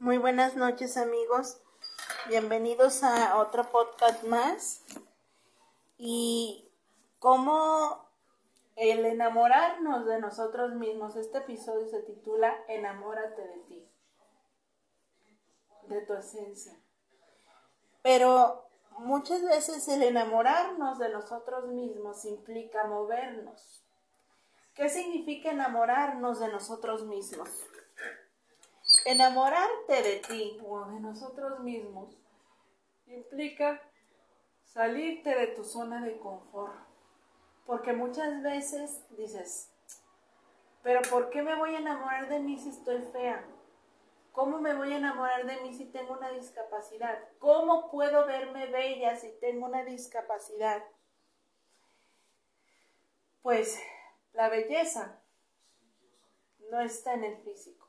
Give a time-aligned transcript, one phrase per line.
[0.00, 1.60] Muy buenas noches amigos,
[2.30, 4.82] bienvenidos a otro podcast más.
[5.98, 6.66] Y
[7.18, 8.08] cómo
[8.76, 13.88] el enamorarnos de nosotros mismos, este episodio se titula Enamórate de ti,
[15.88, 16.72] de tu esencia.
[18.00, 18.70] Pero
[19.00, 23.84] muchas veces el enamorarnos de nosotros mismos implica movernos.
[24.74, 27.50] ¿Qué significa enamorarnos de nosotros mismos?
[29.06, 32.16] Enamorarte de ti o de nosotros mismos
[33.06, 33.80] implica
[34.64, 36.74] salirte de tu zona de confort.
[37.66, 39.72] Porque muchas veces dices,
[40.82, 43.44] pero ¿por qué me voy a enamorar de mí si estoy fea?
[44.32, 47.18] ¿Cómo me voy a enamorar de mí si tengo una discapacidad?
[47.38, 50.84] ¿Cómo puedo verme bella si tengo una discapacidad?
[53.42, 53.78] Pues
[54.32, 55.20] la belleza
[56.70, 57.79] no está en el físico.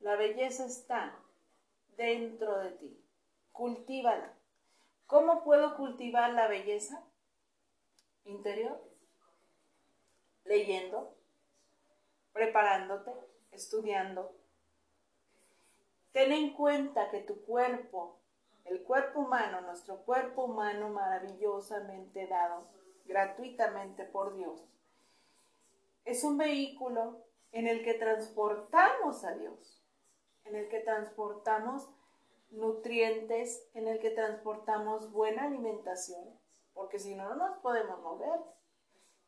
[0.00, 1.14] La belleza está
[1.96, 3.04] dentro de ti.
[3.52, 4.32] Cultívala.
[5.06, 7.04] ¿Cómo puedo cultivar la belleza
[8.24, 8.80] interior?
[10.44, 11.14] Leyendo,
[12.32, 13.12] preparándote,
[13.52, 14.34] estudiando.
[16.12, 18.20] Ten en cuenta que tu cuerpo,
[18.64, 22.68] el cuerpo humano, nuestro cuerpo humano maravillosamente dado,
[23.04, 24.64] gratuitamente por Dios,
[26.06, 29.79] es un vehículo en el que transportamos a Dios
[30.44, 31.88] en el que transportamos
[32.50, 36.38] nutrientes, en el que transportamos buena alimentación,
[36.74, 38.40] porque si no, no nos podemos mover.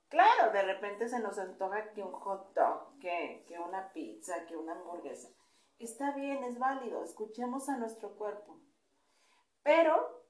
[0.08, 4.56] Claro, de repente se nos antoja que un hot dog, que, que una pizza, que
[4.56, 5.30] una hamburguesa.
[5.78, 8.60] Está bien, es válido, escuchemos a nuestro cuerpo.
[9.62, 10.24] Pero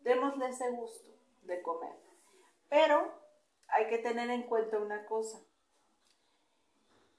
[0.00, 1.10] démosle ese gusto
[1.42, 1.94] de comer.
[2.68, 3.12] Pero
[3.68, 5.40] hay que tener en cuenta una cosa.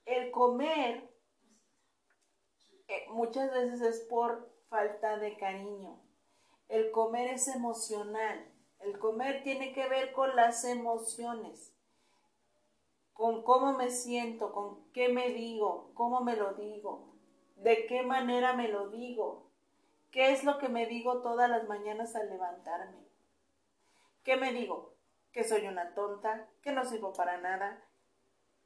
[0.06, 1.15] El comer
[3.10, 6.00] muchas veces es por falta de cariño.
[6.68, 8.52] El comer es emocional.
[8.80, 11.74] El comer tiene que ver con las emociones,
[13.14, 17.16] con cómo me siento, con qué me digo, cómo me lo digo,
[17.56, 19.50] de qué manera me lo digo,
[20.12, 23.00] qué es lo que me digo todas las mañanas al levantarme.
[24.24, 24.94] ¿Qué me digo?
[25.32, 27.84] Que soy una tonta, que no sirvo para nada,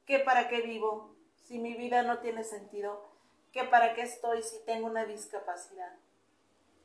[0.04, 3.09] que para qué vivo, si mi vida no tiene sentido,
[3.52, 5.96] que para qué estoy si tengo una discapacidad.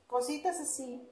[0.07, 1.07] Cositas así.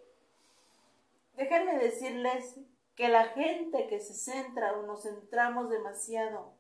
[1.36, 2.60] Déjenme decirles
[2.96, 6.54] que la gente que se centra o nos centramos demasiado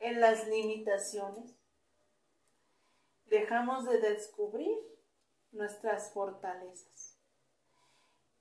[0.00, 1.54] en las limitaciones,
[3.26, 4.76] dejamos de descubrir
[5.52, 7.16] nuestras fortalezas.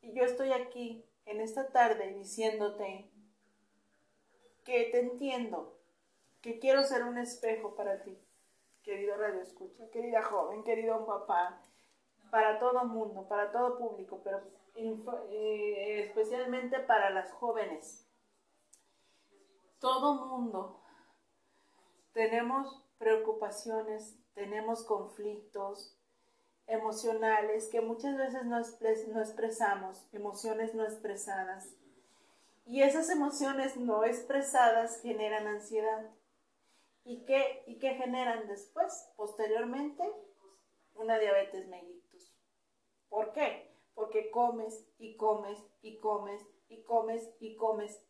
[0.01, 3.09] Y yo estoy aquí en esta tarde diciéndote
[4.63, 5.79] que te entiendo,
[6.41, 8.17] que quiero ser un espejo para ti
[8.87, 11.61] querido Radio Escucha, querida joven, querido papá,
[12.31, 14.41] para todo mundo, para todo público, pero
[14.75, 18.07] eh, especialmente para las jóvenes.
[19.79, 20.79] Todo mundo
[22.13, 25.99] tenemos preocupaciones, tenemos conflictos
[26.65, 31.75] emocionales que muchas veces no, no expresamos, emociones no expresadas.
[32.65, 36.09] Y esas emociones no expresadas generan ansiedad.
[37.07, 39.09] ¿Y qué, ¿Y qué generan después?
[39.16, 40.03] Posteriormente,
[40.94, 42.35] una diabetes mellitus.
[43.07, 43.73] ¿Por qué?
[43.95, 48.03] Porque comes y comes y comes y comes y comes.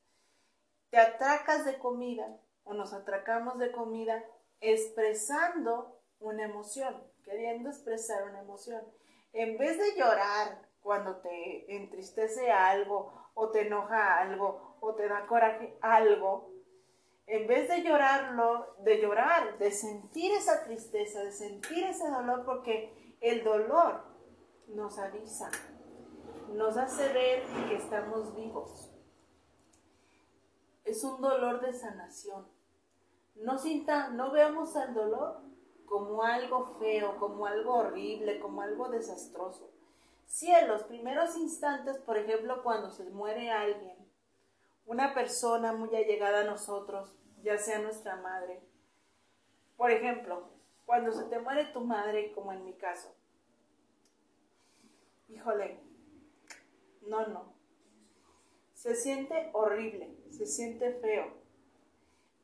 [0.89, 4.25] Te atracas de comida o nos atracamos de comida
[4.61, 8.81] expresando una emoción, queriendo expresar una emoción.
[9.31, 15.27] En vez de llorar cuando te entristece algo o te enoja algo o te da
[15.27, 16.56] coraje algo,
[17.27, 23.17] en vez de llorarlo, de llorar, de sentir esa tristeza, de sentir ese dolor, porque
[23.19, 24.01] el dolor
[24.69, 25.51] nos avisa,
[26.53, 28.93] nos hace ver que estamos vivos.
[30.85, 32.47] Es un dolor de sanación.
[33.35, 35.41] No sinta, no veamos al dolor
[35.85, 39.69] como algo feo, como algo horrible, como algo desastroso.
[40.25, 43.96] Si en los primeros instantes, por ejemplo, cuando se muere alguien,
[44.87, 47.13] una persona muy allegada a nosotros,
[47.43, 48.61] ya sea nuestra madre.
[49.75, 50.49] Por ejemplo,
[50.85, 53.13] cuando se te muere tu madre, como en mi caso.
[55.27, 55.77] Híjole,
[57.05, 57.53] no, no.
[58.73, 61.33] Se siente horrible, se siente feo.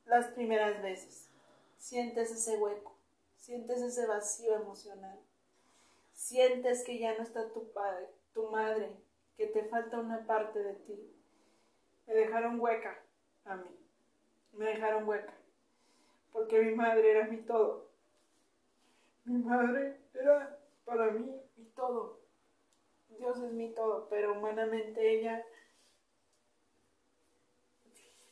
[0.05, 1.29] Las primeras veces.
[1.77, 2.97] Sientes ese hueco,
[3.37, 5.19] sientes ese vacío emocional.
[6.11, 8.97] Sientes que ya no está tu padre, tu madre,
[9.37, 11.22] que te falta una parte de ti.
[12.07, 12.97] Me dejaron hueca
[13.45, 13.83] a mí
[14.53, 15.33] me dejaron hueca,
[16.31, 17.89] porque mi madre era mi todo.
[19.25, 22.19] Mi madre era para mí mi todo.
[23.09, 25.45] Dios es mi todo, pero humanamente ella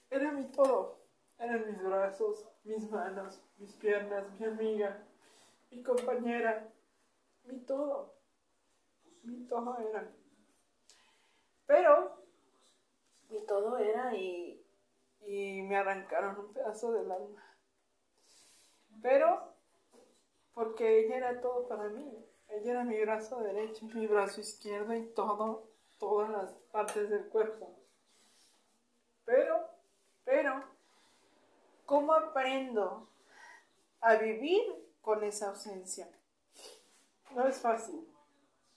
[0.09, 0.99] era mi todo.
[1.39, 5.03] Eran mis brazos, mis manos, mis piernas, mi amiga,
[5.71, 6.71] mi compañera,
[7.45, 8.13] mi todo.
[9.23, 10.11] Mi todo era.
[11.65, 12.20] Pero
[13.31, 14.63] mi todo era y,
[15.21, 17.43] y me arrancaron un pedazo del alma.
[19.01, 19.51] Pero
[20.53, 22.25] porque ella era todo para mí.
[22.49, 27.73] Ella era mi brazo derecho, mi brazo izquierdo y todo, todas las partes del cuerpo.
[29.25, 29.65] Pero,
[30.25, 30.63] pero,
[31.85, 33.07] ¿cómo aprendo
[34.01, 34.61] a vivir
[35.01, 36.09] con esa ausencia?
[37.33, 38.05] No es fácil.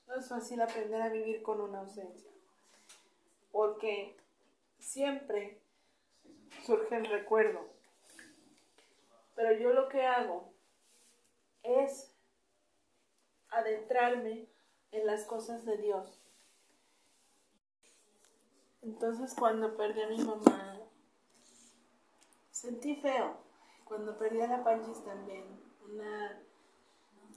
[0.06, 2.30] No es fácil aprender a vivir con una ausencia.
[3.50, 4.16] Porque
[4.84, 5.60] siempre
[6.64, 7.60] surge el recuerdo.
[9.34, 10.52] Pero yo lo que hago
[11.62, 12.14] es
[13.48, 14.46] adentrarme
[14.92, 16.20] en las cosas de Dios.
[18.82, 20.78] Entonces cuando perdí a mi mamá,
[22.50, 23.42] sentí feo.
[23.84, 25.44] Cuando perdí a la Panchis también,
[25.82, 26.42] una,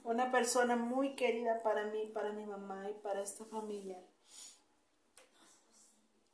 [0.04, 3.98] una persona muy querida para mí, para mi mamá y para esta familia.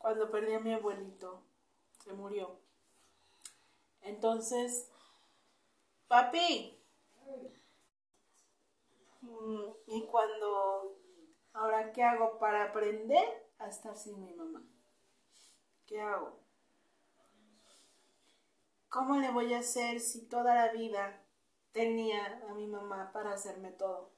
[0.04, 1.40] Cuando perdí a mi abuelito,
[2.04, 2.58] se murió.
[4.02, 4.90] Entonces,
[6.08, 6.78] papi,
[9.24, 10.98] Mm, y cuando,
[11.54, 14.62] ahora, ¿qué hago para aprender a estar sin mi mamá?
[15.86, 16.38] ¿Qué hago?
[18.90, 21.22] ¿Cómo le voy a hacer si toda la vida
[21.72, 24.10] tenía a mi mamá para hacerme todo?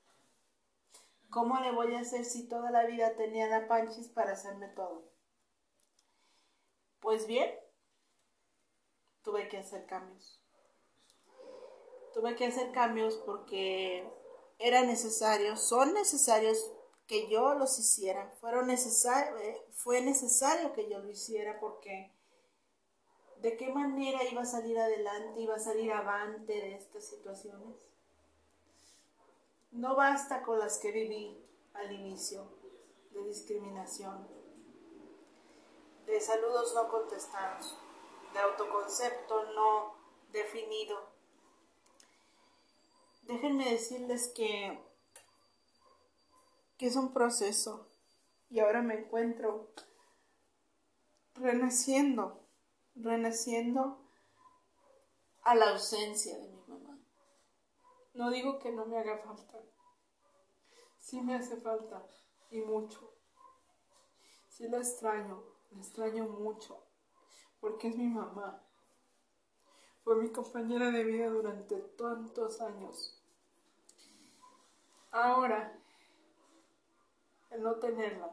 [1.31, 5.06] ¿Cómo le voy a hacer si toda la vida tenía la Panchis para hacerme todo?
[7.07, 7.49] Pues bien,
[9.23, 10.43] tuve que hacer cambios.
[12.13, 14.11] Tuve que hacer cambios porque
[14.59, 16.59] era necesario, son necesarios
[17.07, 18.35] que yo los hiciera.
[18.41, 22.13] Fueron necesario, eh, fue necesario que yo lo hiciera porque
[23.41, 27.89] de qué manera iba a salir adelante, iba a salir avante de estas situaciones.
[29.71, 31.41] No basta con las que viví
[31.73, 32.51] al inicio,
[33.13, 34.27] de discriminación,
[36.07, 37.77] de saludos no contestados,
[38.33, 39.95] de autoconcepto no
[40.31, 40.99] definido,
[43.23, 44.81] déjenme decirles que,
[46.79, 47.89] que es un proceso
[48.49, 49.73] y ahora me encuentro
[51.35, 52.41] renaciendo,
[52.95, 53.99] renaciendo
[55.43, 56.99] a la ausencia de mi mamá.
[58.15, 59.61] No digo que no me haga falta,
[60.99, 62.07] sí me hace falta
[62.51, 63.13] y mucho.
[64.49, 65.43] Sí la extraño,
[65.77, 66.83] la extraño mucho,
[67.61, 68.63] porque es mi mamá.
[70.05, 73.23] Fue mi compañera de vida durante tantos años.
[75.11, 75.79] Ahora,
[77.51, 78.31] el no tenerla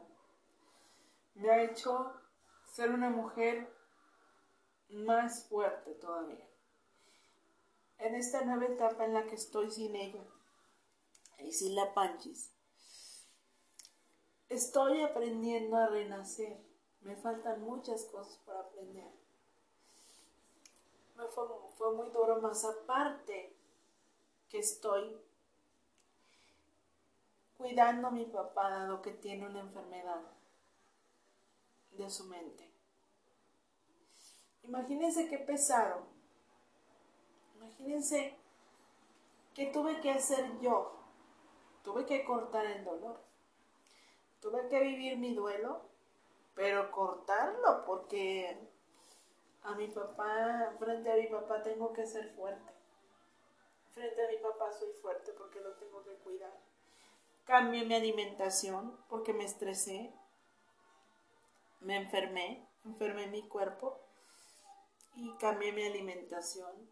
[1.34, 2.12] me ha hecho
[2.64, 3.72] ser una mujer
[4.88, 6.46] más fuerte todavía.
[7.98, 10.24] En esta nueva etapa en la que estoy sin ella
[11.38, 12.52] y sin la Panchis,
[14.48, 16.73] estoy aprendiendo a renacer.
[17.04, 19.10] Me faltan muchas cosas por aprender.
[21.16, 21.44] Me fue,
[21.76, 23.54] fue muy duro más aparte
[24.48, 25.16] que estoy
[27.56, 30.22] cuidando a mi papá dado que tiene una enfermedad
[31.92, 32.70] de su mente.
[34.62, 36.06] Imagínense qué pesado.
[37.56, 38.36] Imagínense
[39.54, 40.92] qué tuve que hacer yo.
[41.82, 43.20] Tuve que cortar el dolor.
[44.40, 45.82] Tuve que vivir mi duelo,
[46.54, 48.56] pero cortarlo porque
[49.62, 52.72] a mi papá, frente a mi papá tengo que ser fuerte.
[53.94, 56.52] Frente a mi papá soy fuerte porque lo tengo que cuidar.
[57.44, 60.14] Cambié mi alimentación porque me estresé,
[61.80, 64.00] me enfermé, enfermé mi cuerpo
[65.16, 66.90] y cambié mi alimentación.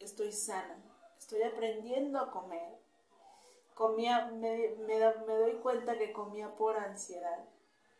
[0.00, 0.82] Estoy sana,
[1.18, 2.78] estoy aprendiendo a comer.
[3.74, 7.48] Comía, me, doy cuenta que comía por ansiedad,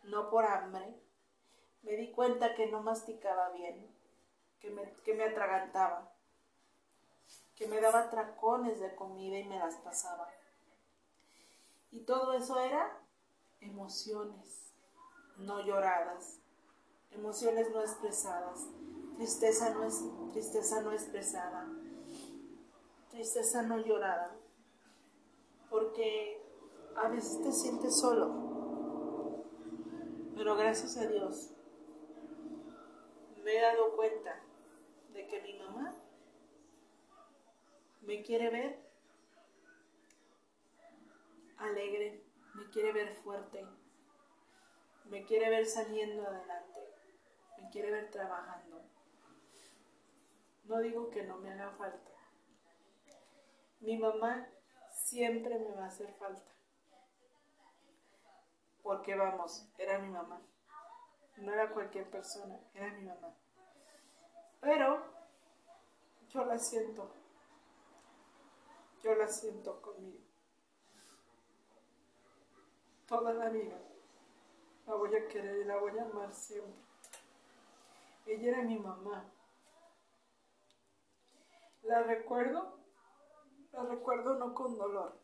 [0.04, 1.00] no por hambre.
[1.82, 3.94] Me di cuenta que no masticaba bien,
[4.61, 6.14] que me, que me atragantaba,
[7.54, 10.28] que me daba tracones de comida y me las pasaba.
[11.90, 13.00] Y todo eso era
[13.61, 14.75] emociones
[15.38, 16.38] no lloradas,
[17.11, 18.66] emociones no expresadas,
[19.16, 21.66] tristeza no, es, tristeza no expresada,
[23.11, 24.37] tristeza no llorada,
[25.70, 26.42] porque
[26.96, 28.43] a veces te sientes solo,
[30.36, 31.50] pero gracias a Dios
[33.42, 34.40] me he dado cuenta
[35.12, 35.94] de que mi mamá
[38.02, 38.78] me quiere ver
[41.58, 42.24] alegre,
[42.54, 43.66] me quiere ver fuerte,
[45.04, 46.80] me quiere ver saliendo adelante,
[47.58, 48.82] me quiere ver trabajando.
[50.64, 52.10] No digo que no me haga falta.
[53.80, 54.48] Mi mamá
[54.90, 56.53] siempre me va a hacer falta.
[58.84, 60.42] Porque vamos, era mi mamá.
[61.38, 63.34] No era cualquier persona, era mi mamá.
[64.60, 65.02] Pero
[66.28, 67.10] yo la siento.
[69.02, 70.22] Yo la siento conmigo.
[73.06, 73.80] Toda la vida
[74.86, 76.84] la voy a querer y la voy a amar siempre.
[78.26, 79.30] Ella era mi mamá.
[81.84, 82.78] La recuerdo,
[83.72, 85.18] la recuerdo no con dolor,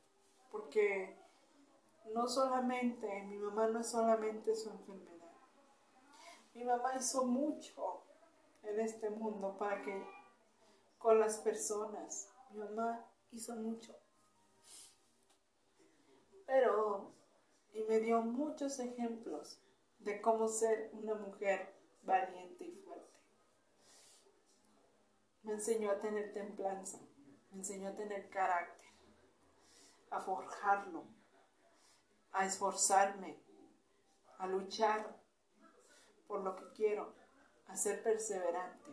[0.51, 1.20] porque
[2.07, 5.31] no solamente, mi mamá no es solamente su enfermedad.
[6.55, 8.03] Mi mamá hizo mucho
[8.63, 10.07] en este mundo para que
[10.99, 13.97] con las personas, mi mamá hizo mucho.
[16.47, 17.13] Pero,
[17.73, 19.61] y me dio muchos ejemplos
[20.01, 23.19] de cómo ser una mujer valiente y fuerte.
[25.43, 26.99] Me enseñó a tener templanza,
[27.51, 28.89] me enseñó a tener carácter,
[30.11, 31.05] a forjarlo,
[32.33, 33.39] a esforzarme,
[34.39, 35.17] a luchar
[36.27, 37.15] por lo que quiero,
[37.67, 38.91] a ser perseverante,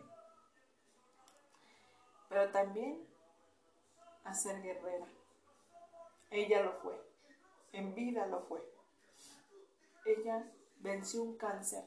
[2.28, 3.08] pero también
[4.24, 5.06] a ser guerrera.
[6.30, 7.00] Ella lo fue,
[7.72, 8.62] en vida lo fue.
[10.04, 11.84] Ella venció un cáncer,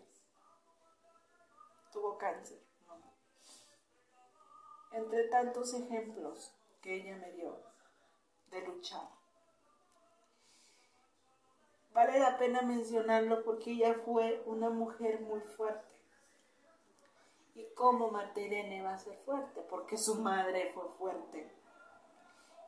[1.92, 2.62] tuvo cáncer,
[4.92, 7.58] entre tantos ejemplos que ella me dio
[8.48, 9.21] de luchar.
[11.94, 15.92] Vale la pena mencionarlo porque ella fue una mujer muy fuerte.
[17.54, 19.62] ¿Y cómo Marta Irene va a ser fuerte?
[19.70, 21.52] Porque su madre fue fuerte.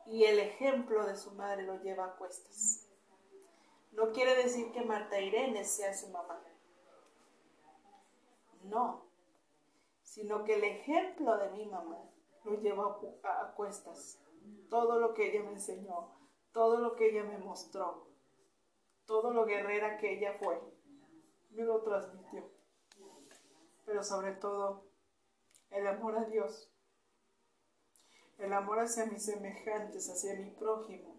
[0.06, 2.86] Y el ejemplo de su madre lo lleva a cuestas.
[3.92, 6.42] No quiere decir que Marta Irene sea su mamá.
[8.64, 9.04] No,
[10.02, 11.98] sino que el ejemplo de mi mamá
[12.44, 14.20] lo lleva a, cuestas.
[14.68, 16.10] Todo lo que ella me enseñó,
[16.52, 18.06] todo lo que ella me mostró,
[19.06, 20.60] todo lo guerrera que ella fue,
[21.50, 22.50] me lo transmitió.
[23.84, 24.84] Pero sobre todo,
[25.70, 26.70] el amor a Dios,
[28.38, 31.14] el amor hacia mis semejantes, hacia mi prójimo.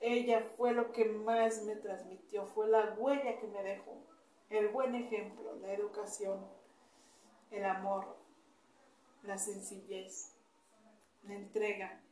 [0.00, 4.06] Ella fue lo que más me transmitió, fue la huella que me dejó,
[4.50, 6.46] el buen ejemplo, la educación,
[7.50, 8.16] el amor,
[9.22, 10.34] la sencillez,
[11.24, 12.02] la entrega.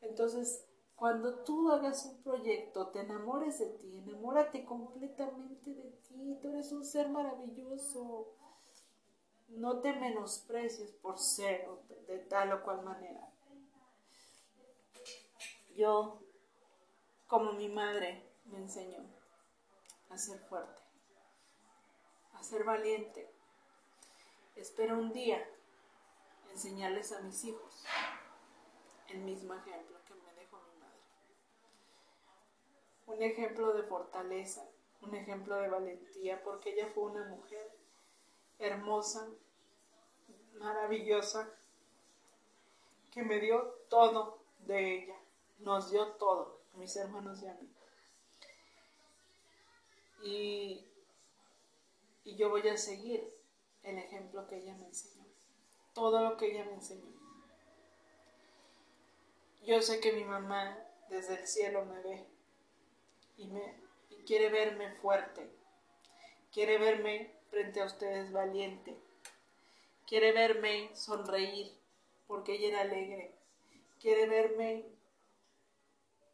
[0.00, 0.67] Entonces,
[0.98, 6.72] cuando tú hagas un proyecto, te enamores de ti, enamórate completamente de ti, tú eres
[6.72, 8.34] un ser maravilloso.
[9.48, 11.68] No te menosprecies por ser
[12.08, 13.32] de tal o cual manera.
[15.76, 16.20] Yo,
[17.28, 19.04] como mi madre me enseñó,
[20.10, 20.82] a ser fuerte,
[22.32, 23.30] a ser valiente.
[24.56, 25.48] Espero un día
[26.50, 27.84] enseñarles a mis hijos
[29.08, 30.27] el mismo ejemplo que me.
[33.08, 34.64] Un ejemplo de fortaleza,
[35.02, 37.76] un ejemplo de valentía, porque ella fue una mujer
[38.58, 39.28] hermosa,
[40.54, 41.52] maravillosa,
[43.12, 45.16] que me dio todo de ella,
[45.58, 47.68] nos dio todo, a mis hermanos y a mí.
[50.22, 50.86] Y,
[52.24, 53.28] y yo voy a seguir
[53.82, 55.18] el ejemplo que ella me enseñó
[55.98, 57.12] todo lo que ella me enseñó.
[59.64, 60.78] Yo sé que mi mamá
[61.10, 62.26] desde el cielo me ve
[63.38, 63.74] y, me,
[64.26, 65.50] quiere verme fuerte,
[66.52, 68.98] quiere verme frente a ustedes valiente,
[70.06, 71.72] quiere verme sonreír
[72.26, 73.34] porque ella era alegre,
[74.00, 74.84] quiere verme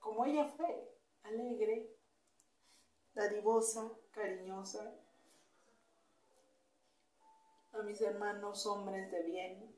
[0.00, 0.92] como ella fue,
[1.22, 1.88] alegre,
[3.14, 4.92] dadivosa, cariñosa,
[7.72, 9.74] a mis hermanos hombres de bien,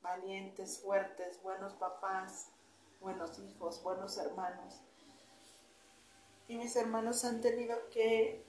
[0.00, 2.50] valientes, fuertes, buenos papás,
[3.00, 4.80] buenos hijos, buenos hermanos.
[6.48, 8.42] Y mis hermanos han tenido que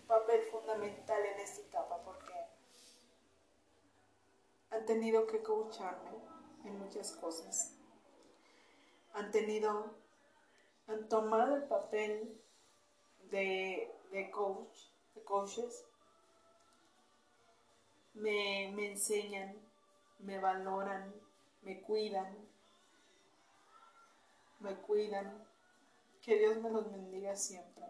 [0.00, 2.34] un papel fundamental en esta etapa porque
[4.70, 6.10] han tenido que coacharme
[6.64, 7.76] en muchas cosas.
[9.14, 9.94] Han tenido,
[10.88, 12.40] han tomado el papel
[13.30, 14.76] de, de coach,
[15.14, 15.84] de coaches
[18.16, 19.54] me, me enseñan,
[20.20, 21.14] me valoran,
[21.62, 22.34] me cuidan,
[24.60, 25.46] me cuidan.
[26.26, 27.84] Que Dios me los bendiga siempre.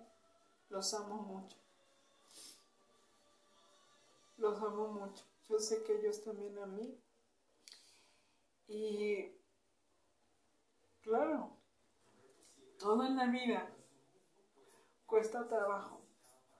[0.69, 1.57] Los amo mucho.
[4.37, 5.25] Los amo mucho.
[5.49, 7.01] Yo sé que ellos también a mí.
[8.69, 9.33] Y
[11.01, 11.57] claro,
[12.79, 13.75] todo en la vida
[15.07, 16.03] cuesta trabajo.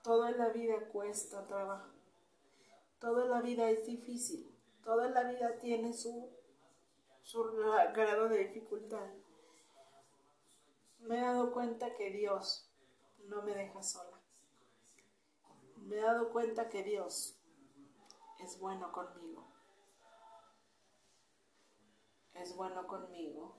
[0.03, 1.91] Todo en la vida cuesta trabajo.
[2.99, 4.51] Todo en la vida es difícil.
[4.83, 6.31] Toda la vida tiene su,
[7.23, 7.45] su
[7.93, 9.11] grado de dificultad.
[11.07, 12.71] Me he dado cuenta que Dios
[13.27, 14.21] no me deja sola.
[15.77, 17.39] Me he dado cuenta que Dios
[18.41, 19.47] es bueno conmigo.
[22.35, 23.57] Es bueno conmigo.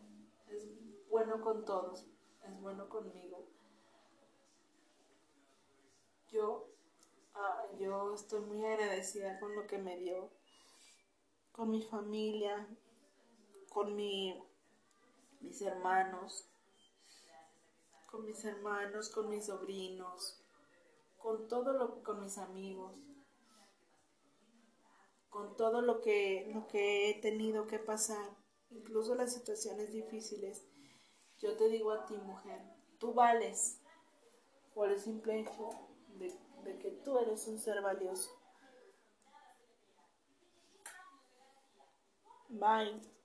[0.48, 0.68] Es
[1.10, 2.06] bueno con todos.
[2.44, 3.48] Es bueno conmigo.
[6.30, 6.70] Yo,
[7.34, 10.30] ah, yo estoy muy agradecida con lo que me dio
[11.58, 12.68] con mi familia,
[13.70, 14.40] con mi,
[15.42, 16.48] mis hermanos,
[18.08, 20.42] con mis hermanos, con mis sobrinos,
[21.18, 23.04] con todo lo con mis amigos,
[25.30, 28.36] con todo lo que lo que he tenido que pasar,
[28.70, 30.66] incluso las situaciones difíciles.
[31.40, 32.60] Yo te digo a ti, mujer,
[32.98, 33.80] tú vales
[34.74, 35.70] por el simple hecho
[36.18, 36.34] de,
[36.64, 38.32] de que tú eres un ser valioso.
[42.50, 43.17] Bye.